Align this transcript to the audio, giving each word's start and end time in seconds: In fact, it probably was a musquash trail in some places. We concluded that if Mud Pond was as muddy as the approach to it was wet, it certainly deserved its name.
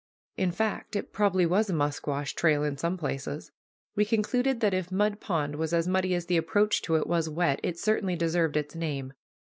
In 0.35 0.51
fact, 0.51 0.95
it 0.95 1.13
probably 1.13 1.45
was 1.45 1.69
a 1.69 1.73
musquash 1.73 2.33
trail 2.33 2.63
in 2.63 2.75
some 2.75 2.97
places. 2.97 3.51
We 3.95 4.03
concluded 4.03 4.59
that 4.59 4.73
if 4.73 4.91
Mud 4.91 5.19
Pond 5.19 5.57
was 5.57 5.73
as 5.75 5.87
muddy 5.87 6.15
as 6.15 6.25
the 6.25 6.37
approach 6.37 6.81
to 6.85 6.95
it 6.95 7.05
was 7.05 7.29
wet, 7.29 7.59
it 7.61 7.77
certainly 7.77 8.15
deserved 8.15 8.57
its 8.57 8.73
name. 8.73 9.13